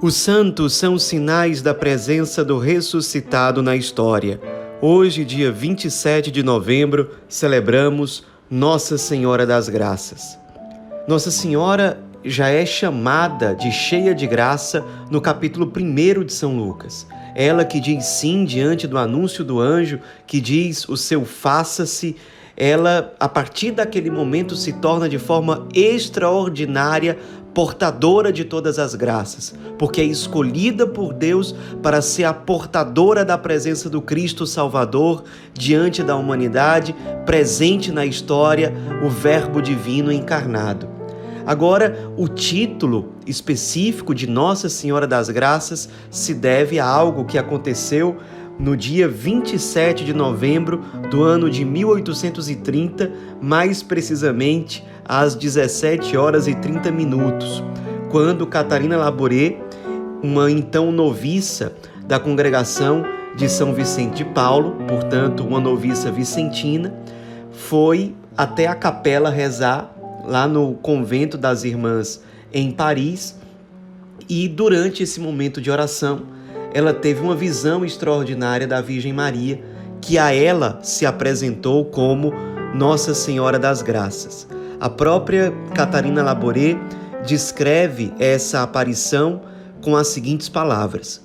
Os 0.00 0.14
santos 0.14 0.74
são 0.74 0.96
sinais 0.96 1.60
da 1.60 1.74
presença 1.74 2.44
do 2.44 2.56
ressuscitado 2.56 3.64
na 3.64 3.74
história. 3.74 4.40
Hoje, 4.80 5.24
dia 5.24 5.50
27 5.50 6.30
de 6.30 6.40
novembro, 6.40 7.16
celebramos 7.28 8.22
Nossa 8.48 8.96
Senhora 8.96 9.44
das 9.44 9.68
Graças. 9.68 10.38
Nossa 11.08 11.32
Senhora 11.32 12.00
já 12.24 12.48
é 12.48 12.64
chamada 12.64 13.56
de 13.56 13.72
cheia 13.72 14.14
de 14.14 14.24
graça 14.28 14.84
no 15.10 15.20
capítulo 15.20 15.68
1 15.76 16.22
de 16.22 16.32
São 16.32 16.56
Lucas. 16.56 17.04
Ela 17.34 17.64
que 17.64 17.80
diz 17.80 18.04
sim 18.04 18.44
diante 18.44 18.86
do 18.86 18.98
anúncio 18.98 19.44
do 19.44 19.58
anjo, 19.58 19.98
que 20.28 20.40
diz 20.40 20.88
o 20.88 20.96
seu 20.96 21.24
faça-se, 21.24 22.14
ela, 22.56 23.14
a 23.20 23.28
partir 23.28 23.70
daquele 23.70 24.10
momento, 24.10 24.56
se 24.56 24.72
torna 24.74 25.08
de 25.08 25.16
forma 25.16 25.68
extraordinária 25.72 27.16
portadora 27.58 28.32
de 28.32 28.44
todas 28.44 28.78
as 28.78 28.94
graças, 28.94 29.52
porque 29.76 30.00
é 30.00 30.04
escolhida 30.04 30.86
por 30.86 31.12
Deus 31.12 31.52
para 31.82 32.00
ser 32.00 32.22
a 32.22 32.32
portadora 32.32 33.24
da 33.24 33.36
presença 33.36 33.90
do 33.90 34.00
Cristo 34.00 34.46
Salvador 34.46 35.24
diante 35.54 36.04
da 36.04 36.14
humanidade, 36.14 36.94
presente 37.26 37.90
na 37.90 38.06
história, 38.06 38.72
o 39.04 39.10
Verbo 39.10 39.60
divino 39.60 40.12
encarnado. 40.12 40.88
Agora, 41.44 42.12
o 42.16 42.28
título 42.28 43.14
específico 43.26 44.14
de 44.14 44.28
Nossa 44.28 44.68
Senhora 44.68 45.04
das 45.04 45.28
Graças 45.28 45.88
se 46.12 46.34
deve 46.34 46.78
a 46.78 46.86
algo 46.86 47.24
que 47.24 47.38
aconteceu 47.38 48.18
no 48.58 48.76
dia 48.76 49.08
27 49.08 50.04
de 50.04 50.12
novembro 50.12 50.82
do 51.10 51.22
ano 51.22 51.48
de 51.48 51.64
1830, 51.64 53.12
mais 53.40 53.82
precisamente 53.82 54.84
às 55.04 55.34
17 55.34 56.16
horas 56.16 56.48
e 56.48 56.54
30 56.54 56.90
minutos, 56.90 57.62
quando 58.10 58.46
Catarina 58.46 58.96
Laboré, 58.96 59.56
uma 60.22 60.50
então 60.50 60.90
noviça 60.90 61.72
da 62.04 62.18
congregação 62.18 63.04
de 63.36 63.48
São 63.48 63.72
Vicente 63.72 64.24
de 64.24 64.24
Paulo, 64.24 64.76
portanto, 64.88 65.46
uma 65.46 65.60
noviça 65.60 66.10
vicentina, 66.10 66.92
foi 67.52 68.14
até 68.36 68.66
a 68.66 68.74
capela 68.74 69.30
rezar 69.30 69.94
lá 70.26 70.48
no 70.48 70.74
convento 70.74 71.38
das 71.38 71.64
irmãs 71.64 72.22
em 72.52 72.70
Paris. 72.70 73.36
E 74.28 74.48
durante 74.48 75.02
esse 75.02 75.20
momento 75.20 75.60
de 75.60 75.70
oração, 75.70 76.22
ela 76.72 76.92
teve 76.92 77.20
uma 77.20 77.34
visão 77.34 77.84
extraordinária 77.84 78.66
da 78.66 78.80
Virgem 78.80 79.12
Maria, 79.12 79.60
que 80.00 80.18
a 80.18 80.32
ela 80.32 80.78
se 80.82 81.06
apresentou 81.06 81.84
como 81.86 82.32
Nossa 82.74 83.14
Senhora 83.14 83.58
das 83.58 83.82
Graças. 83.82 84.46
A 84.80 84.88
própria 84.88 85.52
Catarina 85.74 86.22
Laboré 86.22 86.76
descreve 87.26 88.12
essa 88.18 88.62
aparição 88.62 89.40
com 89.82 89.96
as 89.96 90.08
seguintes 90.08 90.48
palavras: 90.48 91.20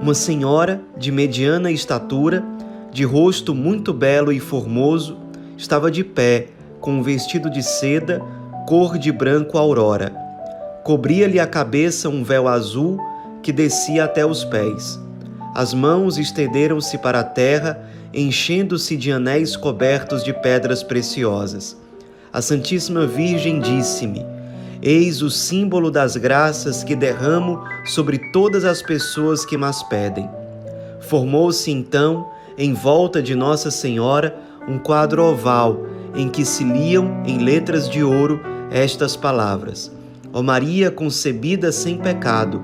Uma 0.00 0.14
senhora 0.14 0.80
de 0.96 1.10
mediana 1.10 1.70
estatura, 1.70 2.44
de 2.92 3.04
rosto 3.04 3.54
muito 3.54 3.92
belo 3.92 4.32
e 4.32 4.38
formoso, 4.38 5.18
estava 5.56 5.90
de 5.90 6.04
pé, 6.04 6.48
com 6.80 6.92
um 6.92 7.02
vestido 7.02 7.50
de 7.50 7.62
seda, 7.62 8.22
cor 8.66 8.98
de 8.98 9.10
branco 9.10 9.58
aurora. 9.58 10.14
Cobria-lhe 10.84 11.40
a 11.40 11.46
cabeça 11.46 12.08
um 12.08 12.22
véu 12.22 12.46
azul 12.46 13.00
que 13.46 13.52
descia 13.52 14.04
até 14.04 14.26
os 14.26 14.44
pés. 14.44 15.00
As 15.54 15.72
mãos 15.72 16.18
estenderam-se 16.18 16.98
para 16.98 17.20
a 17.20 17.24
terra, 17.24 17.88
enchendo-se 18.12 18.96
de 18.96 19.10
anéis 19.10 19.56
cobertos 19.56 20.22
de 20.22 20.34
pedras 20.34 20.82
preciosas 20.82 21.76
a 22.36 22.42
Santíssima 22.42 23.06
Virgem 23.06 23.60
disse-me: 23.60 24.22
Eis 24.82 25.22
o 25.22 25.30
símbolo 25.30 25.90
das 25.90 26.16
graças 26.18 26.84
que 26.84 26.94
derramo 26.94 27.64
sobre 27.86 28.18
todas 28.30 28.62
as 28.62 28.82
pessoas 28.82 29.42
que 29.42 29.56
mas 29.56 29.82
pedem. 29.84 30.28
Formou-se 31.00 31.70
então, 31.70 32.28
em 32.58 32.74
volta 32.74 33.22
de 33.22 33.34
Nossa 33.34 33.70
Senhora, 33.70 34.38
um 34.68 34.78
quadro 34.78 35.24
oval 35.24 35.86
em 36.14 36.28
que 36.28 36.44
se 36.44 36.62
liam 36.62 37.22
em 37.24 37.38
letras 37.38 37.88
de 37.88 38.04
ouro 38.04 38.38
estas 38.70 39.16
palavras: 39.16 39.90
Ó 40.30 40.42
Maria 40.42 40.90
concebida 40.90 41.72
sem 41.72 41.96
pecado, 41.96 42.62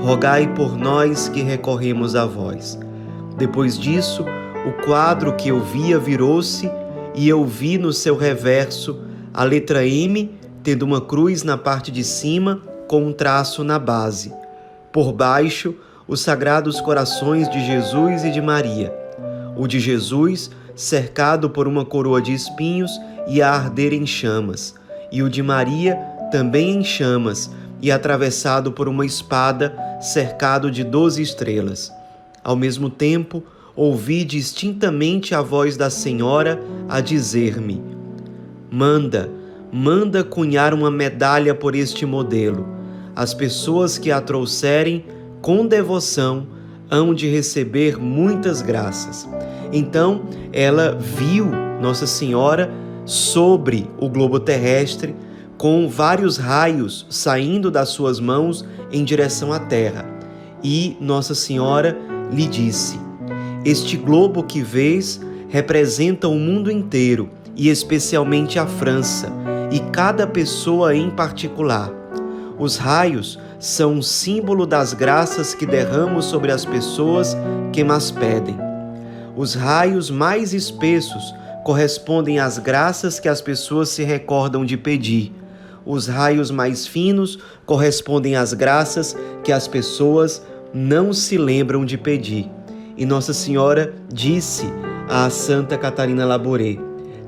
rogai 0.00 0.46
por 0.54 0.76
nós 0.76 1.28
que 1.28 1.42
recorremos 1.42 2.14
a 2.14 2.24
vós. 2.24 2.78
Depois 3.36 3.78
disso, 3.78 4.24
o 4.66 4.84
quadro 4.84 5.34
que 5.34 5.48
eu 5.48 5.60
via 5.60 5.98
virou-se 5.98 6.70
e 7.14 7.28
eu 7.28 7.44
vi 7.44 7.78
no 7.78 7.92
seu 7.92 8.16
reverso 8.16 9.00
a 9.34 9.44
letra 9.44 9.86
M 9.86 10.38
tendo 10.62 10.82
uma 10.82 11.00
cruz 11.00 11.42
na 11.42 11.56
parte 11.56 11.90
de 11.90 12.04
cima 12.04 12.60
com 12.86 13.06
um 13.06 13.12
traço 13.12 13.64
na 13.64 13.78
base. 13.78 14.32
Por 14.92 15.12
baixo, 15.12 15.74
os 16.06 16.20
sagrados 16.20 16.80
corações 16.80 17.48
de 17.50 17.64
Jesus 17.64 18.24
e 18.24 18.30
de 18.30 18.40
Maria. 18.40 18.94
O 19.56 19.66
de 19.66 19.80
Jesus, 19.80 20.50
cercado 20.74 21.50
por 21.50 21.66
uma 21.66 21.84
coroa 21.84 22.22
de 22.22 22.32
espinhos 22.32 22.90
e 23.26 23.42
a 23.42 23.50
arder 23.50 23.92
em 23.92 24.06
chamas, 24.06 24.74
e 25.10 25.22
o 25.22 25.28
de 25.28 25.42
Maria, 25.42 25.96
também 26.30 26.76
em 26.76 26.84
chamas 26.84 27.50
e 27.80 27.90
atravessado 27.90 28.72
por 28.72 28.88
uma 28.88 29.06
espada, 29.06 29.76
cercado 30.00 30.70
de 30.70 30.82
doze 30.82 31.22
estrelas. 31.22 31.92
Ao 32.42 32.56
mesmo 32.56 32.90
tempo, 32.90 33.42
ouvi 33.76 34.24
distintamente 34.24 35.34
a 35.34 35.40
voz 35.40 35.76
da 35.76 35.90
Senhora 35.90 36.60
a 36.88 37.00
dizer-me: 37.00 37.82
Manda, 38.70 39.30
manda 39.72 40.24
cunhar 40.24 40.74
uma 40.74 40.90
medalha 40.90 41.54
por 41.54 41.74
este 41.74 42.04
modelo. 42.04 42.66
As 43.14 43.34
pessoas 43.34 43.98
que 43.98 44.10
a 44.10 44.20
trouxerem 44.20 45.04
com 45.40 45.66
devoção 45.66 46.46
hão 46.90 47.14
de 47.14 47.28
receber 47.28 47.98
muitas 47.98 48.62
graças. 48.62 49.28
Então 49.72 50.22
ela 50.52 50.96
viu 50.98 51.46
Nossa 51.80 52.06
Senhora 52.06 52.70
sobre 53.04 53.88
o 53.98 54.08
globo 54.08 54.40
terrestre, 54.40 55.14
com 55.58 55.88
vários 55.88 56.36
raios 56.36 57.04
saindo 57.10 57.70
das 57.70 57.88
suas 57.88 58.20
mãos 58.20 58.64
em 58.92 59.04
direção 59.04 59.52
à 59.52 59.58
terra. 59.58 60.06
E 60.62 60.96
Nossa 61.00 61.34
Senhora 61.34 61.98
lhe 62.32 62.46
disse: 62.46 62.98
Este 63.64 63.96
globo 63.96 64.44
que 64.44 64.62
vês 64.62 65.20
representa 65.48 66.28
o 66.28 66.34
mundo 66.36 66.70
inteiro 66.70 67.28
e 67.56 67.68
especialmente 67.68 68.58
a 68.58 68.66
França, 68.66 69.32
e 69.72 69.80
cada 69.90 70.26
pessoa 70.26 70.94
em 70.94 71.10
particular. 71.10 71.92
Os 72.56 72.76
raios 72.76 73.38
são 73.58 73.94
um 73.94 74.02
símbolo 74.02 74.64
das 74.64 74.94
graças 74.94 75.54
que 75.54 75.66
derramo 75.66 76.22
sobre 76.22 76.52
as 76.52 76.64
pessoas 76.64 77.36
que 77.72 77.82
mas 77.82 78.10
pedem. 78.10 78.56
Os 79.36 79.54
raios 79.54 80.10
mais 80.10 80.54
espessos 80.54 81.34
correspondem 81.64 82.38
às 82.38 82.58
graças 82.58 83.20
que 83.20 83.28
as 83.28 83.40
pessoas 83.40 83.88
se 83.88 84.02
recordam 84.02 84.64
de 84.64 84.76
pedir. 84.76 85.32
Os 85.88 86.06
raios 86.06 86.50
mais 86.50 86.86
finos 86.86 87.38
correspondem 87.64 88.36
às 88.36 88.52
graças 88.52 89.16
que 89.42 89.50
as 89.50 89.66
pessoas 89.66 90.42
não 90.72 91.14
se 91.14 91.38
lembram 91.38 91.82
de 91.82 91.96
pedir. 91.96 92.50
E 92.94 93.06
Nossa 93.06 93.32
Senhora 93.32 93.94
disse 94.12 94.66
a 95.08 95.30
Santa 95.30 95.78
Catarina 95.78 96.26
Laboré: 96.26 96.76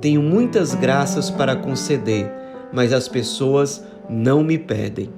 tenho 0.00 0.22
muitas 0.22 0.74
graças 0.74 1.30
para 1.30 1.54
conceder, 1.54 2.30
mas 2.70 2.92
as 2.92 3.06
pessoas 3.06 3.84
não 4.08 4.42
me 4.42 4.58
pedem. 4.58 5.10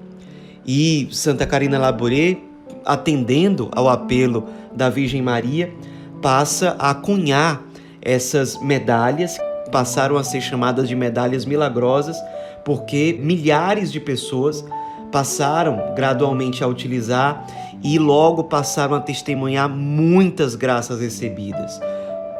E 0.66 1.08
Santa 1.12 1.46
Carina 1.46 1.78
Laboré, 1.78 2.38
atendendo 2.84 3.68
ao 3.72 3.88
apelo 3.88 4.48
da 4.72 4.88
Virgem 4.88 5.22
Maria, 5.22 5.72
passa 6.20 6.76
a 6.78 6.94
cunhar 6.94 7.62
essas 8.00 8.60
medalhas, 8.60 9.36
passaram 9.70 10.16
a 10.16 10.24
ser 10.24 10.40
chamadas 10.40 10.88
de 10.88 10.96
medalhas 10.96 11.44
milagrosas, 11.44 12.16
porque 12.64 13.18
milhares 13.20 13.90
de 13.90 14.00
pessoas 14.00 14.64
passaram 15.10 15.94
gradualmente 15.94 16.64
a 16.64 16.66
utilizar 16.66 17.46
e 17.82 17.98
logo 17.98 18.44
passaram 18.44 18.94
a 18.94 19.00
testemunhar 19.00 19.68
muitas 19.68 20.54
graças 20.54 21.00
recebidas 21.00 21.80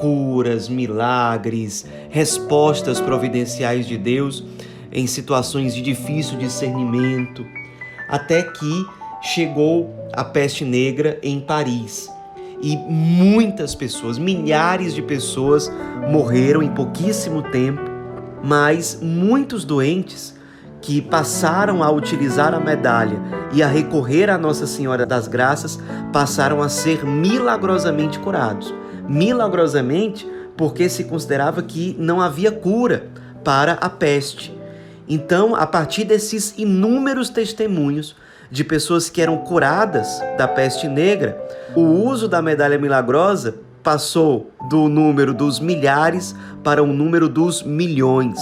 curas, 0.03 0.69
milagres, 0.69 1.87
respostas 2.11 3.01
providenciais 3.01 3.87
de 3.87 3.97
Deus 3.97 4.45
em 4.91 5.07
situações 5.07 5.77
de 5.77 5.81
difícil 5.81 6.37
discernimento, 6.37 7.47
até 8.09 8.43
que 8.43 8.87
chegou 9.23 9.95
a 10.13 10.25
peste 10.25 10.65
negra 10.65 11.21
em 11.23 11.39
Paris. 11.39 12.11
E 12.61 12.77
muitas 12.77 13.77
pessoas, 13.77 14.19
milhares 14.19 14.93
de 14.93 15.03
pessoas 15.03 15.71
morreram 16.11 16.65
em 16.65 16.69
pouquíssimo 16.69 17.41
tempo, 17.43 17.81
mas 18.43 18.99
muitos 19.01 19.65
doentes 19.65 20.35
que 20.81 21.01
passaram 21.01 21.83
a 21.83 21.91
utilizar 21.91 22.55
a 22.55 22.61
medalha 22.61 23.21
e 23.53 23.63
a 23.63 23.69
recorrer 23.69 24.29
à 24.29 24.37
Nossa 24.37 24.67
Senhora 24.67 25.07
das 25.07 25.29
Graças 25.29 25.79
passaram 26.13 26.61
a 26.61 26.69
ser 26.69 27.05
milagrosamente 27.05 28.19
curados 28.19 28.75
milagrosamente 29.09 30.27
porque 30.57 30.89
se 30.89 31.05
considerava 31.05 31.63
que 31.63 31.97
não 31.99 32.21
havia 32.21 32.53
cura 32.53 33.09
para 33.45 33.75
a 33.75 33.89
peste. 33.91 34.57
Então, 35.09 35.55
a 35.55 35.67
partir 35.67 36.05
desses 36.05 36.55
inúmeros 36.57 37.29
testemunhos 37.29 38.15
de 38.51 38.63
pessoas 38.63 39.09
que 39.09 39.21
eram 39.21 39.39
curadas 39.39 40.21
da 40.37 40.47
peste 40.47 40.87
negra, 40.87 41.39
o 41.75 41.81
uso 41.81 42.29
da 42.29 42.41
medalha 42.41 42.79
milagrosa 42.79 43.57
passou 43.83 44.51
do 44.69 44.89
número 44.89 45.35
dos 45.35 45.59
milhares 45.59 46.35
para 46.63 46.83
o 46.83 46.87
número 46.87 47.29
dos 47.29 47.63
milhões, 47.63 48.39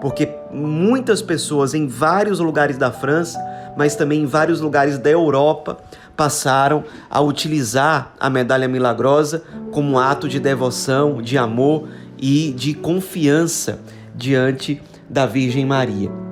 porque 0.00 0.28
muitas 0.52 1.20
pessoas 1.20 1.74
em 1.74 1.86
vários 1.86 2.38
lugares 2.38 2.78
da 2.78 2.90
França, 2.90 3.38
mas 3.76 3.94
também 3.94 4.22
em 4.22 4.26
vários 4.26 4.60
lugares 4.60 4.98
da 4.98 5.10
Europa, 5.10 5.78
passaram 6.16 6.84
a 7.08 7.20
utilizar 7.20 8.12
a 8.18 8.28
medalha 8.28 8.66
milagrosa 8.66 9.44
como 9.70 9.98
ato 9.98 10.28
de 10.28 10.40
devoção, 10.40 11.22
de 11.22 11.38
amor 11.38 11.88
e 12.18 12.52
de 12.52 12.74
confiança 12.74 13.78
diante 14.14 14.82
da 15.08 15.26
Virgem 15.26 15.64
Maria. 15.64 16.27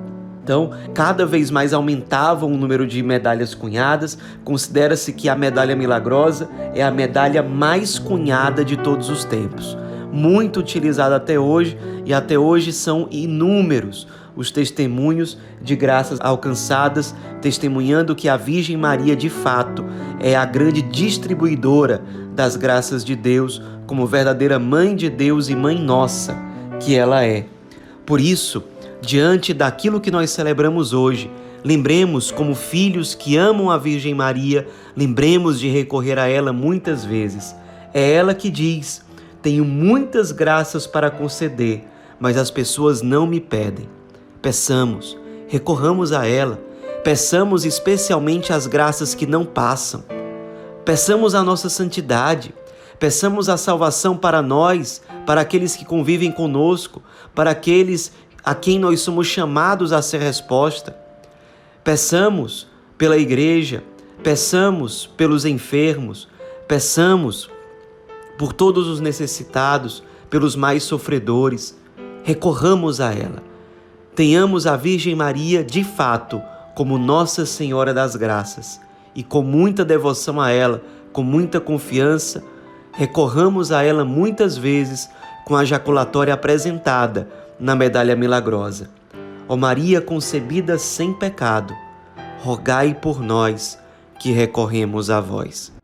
Então, 0.47 0.71
cada 0.93 1.25
vez 1.25 1.51
mais 1.51 1.73
aumentava 1.73 2.45
o 2.45 2.57
número 2.57 2.87
de 2.87 3.03
medalhas 3.03 3.53
cunhadas. 3.53 4.17
Considera-se 4.45 5.11
que 5.11 5.27
a 5.27 5.35
medalha 5.35 5.75
milagrosa 5.75 6.47
é 6.73 6.81
a 6.81 6.89
medalha 6.89 7.43
mais 7.43 7.99
cunhada 7.99 8.63
de 8.63 8.77
todos 8.77 9.09
os 9.09 9.25
tempos. 9.25 9.77
Muito 10.09 10.61
utilizada 10.61 11.17
até 11.17 11.37
hoje, 11.37 11.77
e 12.05 12.13
até 12.13 12.39
hoje 12.39 12.71
são 12.71 13.09
inúmeros 13.11 14.07
os 14.37 14.49
testemunhos 14.49 15.37
de 15.61 15.75
graças 15.75 16.17
alcançadas, 16.21 17.13
testemunhando 17.41 18.15
que 18.15 18.29
a 18.29 18.37
Virgem 18.37 18.77
Maria, 18.77 19.17
de 19.17 19.29
fato, 19.29 19.83
é 20.17 20.33
a 20.33 20.45
grande 20.45 20.81
distribuidora 20.81 22.01
das 22.33 22.55
graças 22.55 23.03
de 23.03 23.17
Deus, 23.17 23.61
como 23.85 24.07
verdadeira 24.07 24.57
mãe 24.57 24.95
de 24.95 25.09
Deus 25.09 25.49
e 25.49 25.55
mãe 25.57 25.77
nossa 25.77 26.37
que 26.79 26.95
ela 26.95 27.25
é. 27.25 27.47
Por 28.05 28.21
isso, 28.21 28.63
diante 29.01 29.53
daquilo 29.53 30.01
que 30.01 30.11
nós 30.11 30.31
celebramos 30.31 30.93
hoje, 30.93 31.29
lembremos 31.63 32.31
como 32.31 32.55
filhos 32.55 33.13
que 33.13 33.37
amam 33.37 33.69
a 33.69 33.77
Virgem 33.77 34.13
Maria, 34.13 34.67
lembremos 34.95 35.59
de 35.59 35.69
recorrer 35.69 36.17
a 36.19 36.27
ela 36.27 36.51
muitas 36.51 37.05
vezes. 37.05 37.55
É 37.93 38.13
ela 38.13 38.33
que 38.33 38.49
diz: 38.49 39.03
Tenho 39.41 39.65
muitas 39.65 40.31
graças 40.31 40.87
para 40.87 41.11
conceder, 41.11 41.83
mas 42.19 42.37
as 42.37 42.51
pessoas 42.51 43.01
não 43.01 43.27
me 43.27 43.39
pedem. 43.39 43.89
Peçamos, 44.41 45.17
recorramos 45.47 46.11
a 46.11 46.27
ela, 46.27 46.59
peçamos 47.03 47.65
especialmente 47.65 48.53
as 48.53 48.67
graças 48.67 49.13
que 49.13 49.25
não 49.25 49.45
passam. 49.45 50.03
Peçamos 50.85 51.35
a 51.35 51.43
nossa 51.43 51.69
santidade, 51.69 52.53
peçamos 52.97 53.49
a 53.49 53.57
salvação 53.57 54.15
para 54.15 54.41
nós, 54.41 55.01
para 55.25 55.41
aqueles 55.41 55.75
que 55.75 55.83
convivem 55.83 56.31
conosco, 56.31 57.01
para 57.35 57.51
aqueles 57.51 58.11
a 58.43 58.55
quem 58.55 58.79
nós 58.79 59.01
somos 59.01 59.27
chamados 59.27 59.91
a 59.91 60.01
ser 60.01 60.19
resposta. 60.19 60.97
Peçamos 61.83 62.67
pela 62.97 63.17
igreja, 63.17 63.83
peçamos 64.23 65.05
pelos 65.05 65.45
enfermos, 65.45 66.27
peçamos 66.67 67.49
por 68.37 68.53
todos 68.53 68.87
os 68.87 68.99
necessitados, 68.99 70.03
pelos 70.29 70.55
mais 70.55 70.83
sofredores. 70.83 71.77
Recorramos 72.23 72.99
a 72.99 73.13
ela. 73.13 73.43
Tenhamos 74.15 74.65
a 74.65 74.75
Virgem 74.75 75.15
Maria 75.15 75.63
de 75.63 75.83
fato 75.83 76.41
como 76.75 76.97
Nossa 76.97 77.45
Senhora 77.45 77.93
das 77.93 78.15
Graças 78.15 78.79
e 79.15 79.23
com 79.23 79.41
muita 79.41 79.83
devoção 79.83 80.39
a 80.39 80.51
ela, 80.51 80.83
com 81.11 81.23
muita 81.23 81.59
confiança, 81.59 82.43
recorramos 82.91 83.71
a 83.71 83.81
ela 83.81 84.05
muitas 84.05 84.55
vezes 84.55 85.09
com 85.43 85.55
a 85.55 85.65
jaculatória 85.65 86.33
apresentada 86.33 87.27
na 87.59 87.75
medalha 87.75 88.15
milagrosa. 88.15 88.89
Ó 89.47 89.55
Maria 89.55 90.01
concebida 90.01 90.77
sem 90.77 91.13
pecado, 91.13 91.73
rogai 92.39 92.93
por 92.93 93.21
nós 93.21 93.79
que 94.19 94.31
recorremos 94.31 95.09
a 95.09 95.21
vós. 95.21 95.76